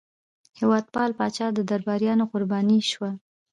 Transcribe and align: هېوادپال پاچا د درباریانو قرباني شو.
هېوادپال 0.59 1.11
پاچا 1.19 1.47
د 1.53 1.59
درباریانو 1.69 2.23
قرباني 2.31 2.79
شو. 2.89 3.07